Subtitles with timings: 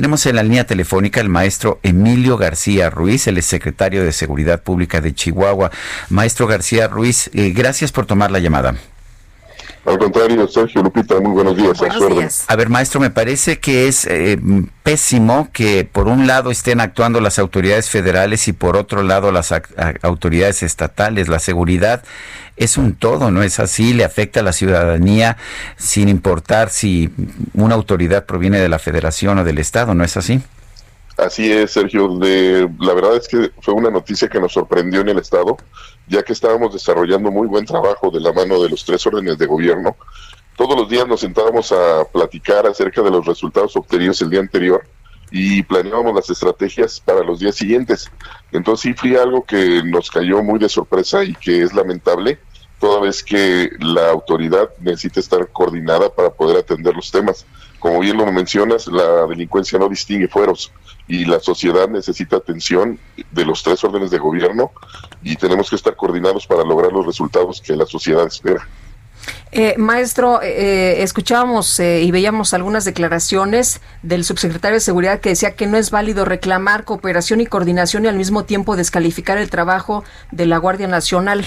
[0.00, 5.02] Tenemos en la línea telefónica al maestro Emilio García Ruiz, el secretario de Seguridad Pública
[5.02, 5.70] de Chihuahua.
[6.08, 8.76] Maestro García Ruiz, eh, gracias por tomar la llamada.
[9.84, 11.78] Al contrario, Sergio Lupita, muy buenos días.
[11.78, 12.44] Buenos días.
[12.48, 14.38] A ver, maestro, me parece que es eh,
[14.82, 19.54] pésimo que por un lado estén actuando las autoridades federales y por otro lado las
[20.02, 21.28] autoridades estatales.
[21.28, 22.02] La seguridad
[22.56, 23.94] es un todo, ¿no es así?
[23.94, 25.38] Le afecta a la ciudadanía
[25.76, 27.10] sin importar si
[27.54, 30.42] una autoridad proviene de la federación o del estado, ¿no es así?
[31.16, 32.08] Así es, Sergio.
[32.18, 35.56] De, la verdad es que fue una noticia que nos sorprendió en el Estado,
[36.06, 39.46] ya que estábamos desarrollando muy buen trabajo de la mano de los tres órdenes de
[39.46, 39.96] gobierno.
[40.56, 44.84] Todos los días nos sentábamos a platicar acerca de los resultados obtenidos el día anterior
[45.30, 48.10] y planeábamos las estrategias para los días siguientes.
[48.52, 52.38] Entonces sí fue algo que nos cayó muy de sorpresa y que es lamentable,
[52.80, 57.46] toda vez que la autoridad necesita estar coordinada para poder atender los temas.
[57.78, 60.72] Como bien lo mencionas, la delincuencia no distingue fueros
[61.06, 62.98] y la sociedad necesita atención
[63.30, 64.72] de los tres órdenes de gobierno
[65.22, 68.66] y tenemos que estar coordinados para lograr los resultados que la sociedad espera.
[69.52, 75.54] Eh, maestro, eh, escuchábamos eh, y veíamos algunas declaraciones del subsecretario de Seguridad que decía
[75.54, 80.04] que no es válido reclamar cooperación y coordinación y al mismo tiempo descalificar el trabajo
[80.30, 81.44] de la Guardia Nacional.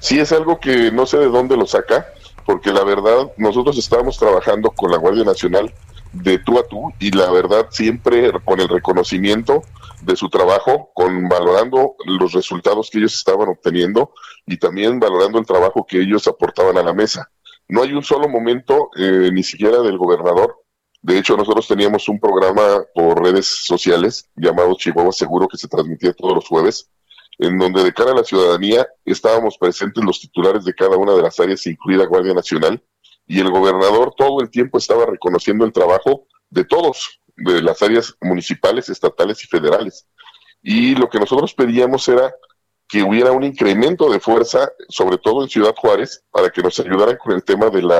[0.00, 2.06] Sí, es algo que no sé de dónde lo saca,
[2.46, 5.72] porque la verdad nosotros estábamos trabajando con la Guardia Nacional
[6.12, 9.62] de tú a tú y la verdad siempre con el reconocimiento
[10.02, 14.12] de su trabajo, con valorando los resultados que ellos estaban obteniendo
[14.46, 17.30] y también valorando el trabajo que ellos aportaban a la mesa.
[17.68, 20.56] No hay un solo momento, eh, ni siquiera del gobernador.
[21.02, 26.12] De hecho, nosotros teníamos un programa por redes sociales llamado Chihuahua Seguro que se transmitía
[26.14, 26.88] todos los jueves,
[27.38, 31.22] en donde de cara a la ciudadanía estábamos presentes los titulares de cada una de
[31.22, 32.82] las áreas, incluida Guardia Nacional,
[33.26, 38.14] y el gobernador todo el tiempo estaba reconociendo el trabajo de todos, de las áreas
[38.20, 40.06] municipales, estatales y federales.
[40.62, 42.34] Y lo que nosotros pedíamos era
[42.88, 47.18] que hubiera un incremento de fuerza, sobre todo en Ciudad Juárez, para que nos ayudaran
[47.18, 47.90] con el tema del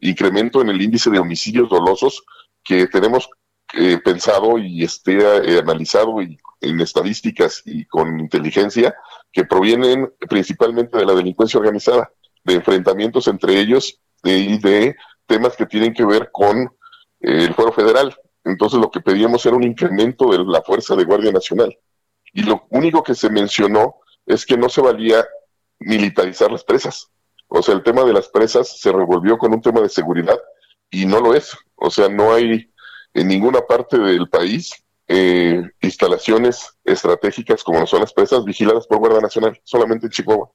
[0.00, 2.24] incremento en el índice de homicidios dolosos
[2.64, 3.30] que tenemos
[3.74, 8.94] eh, pensado y esté eh, analizado y en estadísticas y con inteligencia
[9.32, 12.10] que provienen principalmente de la delincuencia organizada,
[12.44, 16.62] de enfrentamientos entre ellos y de temas que tienen que ver con
[17.20, 18.14] eh, el fuero federal.
[18.44, 21.76] Entonces lo que pedíamos era un incremento de la fuerza de Guardia Nacional.
[22.32, 25.24] Y lo único que se mencionó es que no se valía
[25.78, 27.08] militarizar las presas.
[27.48, 30.38] O sea, el tema de las presas se revolvió con un tema de seguridad
[30.90, 31.56] y no lo es.
[31.76, 32.69] O sea, no hay
[33.14, 34.72] en ninguna parte del país
[35.08, 40.50] eh, instalaciones estratégicas como son las presas vigiladas por Guardia Nacional, solamente en Chihuahua.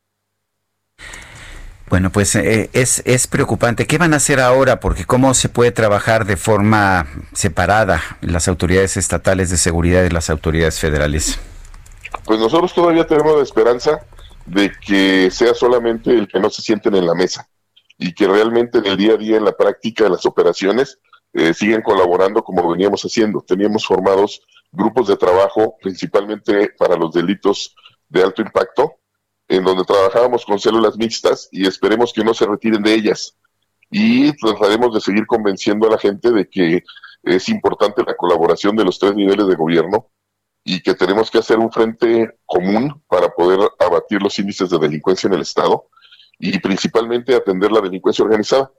[1.89, 3.85] Bueno, pues eh, es, es preocupante.
[3.85, 4.79] ¿Qué van a hacer ahora?
[4.79, 10.29] Porque cómo se puede trabajar de forma separada las autoridades estatales de seguridad y las
[10.29, 11.37] autoridades federales.
[12.23, 13.99] Pues nosotros todavía tenemos la esperanza
[14.45, 17.47] de que sea solamente el que no se sienten en la mesa
[17.97, 20.99] y que realmente en el día a día, en la práctica de las operaciones,
[21.35, 23.41] eh, siguen colaborando como veníamos haciendo.
[23.41, 24.41] Teníamos formados
[24.71, 27.75] grupos de trabajo principalmente para los delitos
[28.07, 28.95] de alto impacto
[29.47, 33.37] en donde trabajábamos con células mixtas y esperemos que no se retiren de ellas.
[33.91, 36.83] Y trataremos de seguir convenciendo a la gente de que
[37.21, 40.09] es importante la colaboración de los tres niveles de gobierno
[40.63, 45.27] y que tenemos que hacer un frente común para poder abatir los índices de delincuencia
[45.27, 45.89] en el Estado
[46.39, 48.71] y principalmente atender la delincuencia organizada,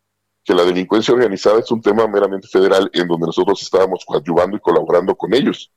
[0.46, 4.60] que la delincuencia organizada es un tema meramente federal en donde nosotros estábamos coadyuvando y
[4.60, 5.72] colaborando con ellos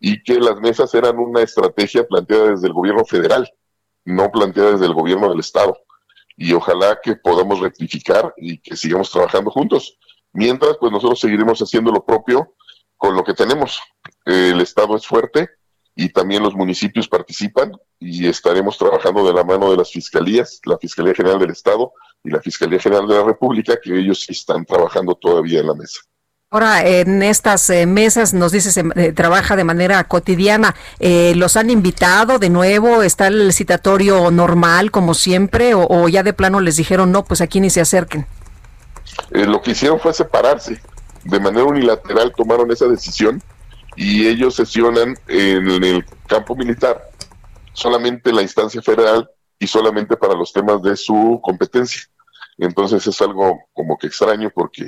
[0.00, 3.48] y que las mesas eran una estrategia planteada desde el gobierno federal
[4.04, 5.76] no planteada desde el gobierno del Estado.
[6.36, 9.98] Y ojalá que podamos rectificar y que sigamos trabajando juntos.
[10.32, 12.54] Mientras, pues nosotros seguiremos haciendo lo propio
[12.96, 13.80] con lo que tenemos.
[14.24, 15.48] El Estado es fuerte
[15.96, 20.76] y también los municipios participan y estaremos trabajando de la mano de las fiscalías, la
[20.78, 21.92] Fiscalía General del Estado
[22.22, 26.00] y la Fiscalía General de la República, que ellos están trabajando todavía en la mesa.
[26.50, 30.74] Ahora, en estas eh, mesas nos dice se eh, trabaja de manera cotidiana.
[31.00, 33.02] Eh, ¿Los han invitado de nuevo?
[33.02, 35.72] ¿Está el citatorio normal como siempre?
[35.74, 38.26] O, ya de plano les dijeron, no, pues aquí ni se acerquen?
[39.30, 40.80] lo que hicieron fue separarse.
[41.24, 43.42] De manera unilateral tomaron esa decisión
[43.96, 47.10] y ellos sesionan en el campo militar
[47.74, 52.02] solamente la instancia federal y solamente para los temas de su competencia.
[52.56, 54.86] Entonces es algo como que extraño porque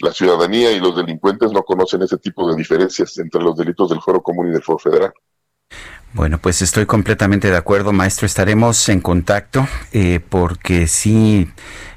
[0.00, 4.00] la ciudadanía y los delincuentes no conocen ese tipo de diferencias entre los delitos del
[4.00, 5.12] foro común y del foro federal.
[6.12, 8.26] Bueno, pues estoy completamente de acuerdo, maestro.
[8.26, 11.48] Estaremos en contacto eh, porque sí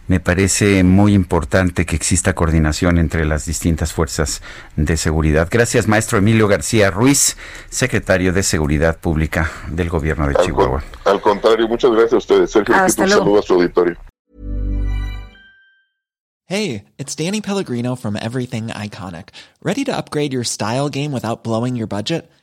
[0.07, 4.41] me parece muy importante que exista coordinación entre las distintas fuerzas
[4.75, 5.47] de seguridad.
[5.49, 7.37] Gracias, maestro Emilio García Ruiz,
[7.69, 10.83] secretario de Seguridad Pública del Gobierno de Chihuahua.
[11.05, 12.51] al contrario, muchas gracias a ustedes.
[12.51, 13.97] Sergio, un saludo a su auditorio.
[16.45, 19.29] Hey, it's Danny Pellegrino from Everything Iconic.
[19.63, 22.29] ¿Ready to upgrade your style game without blowing your budget?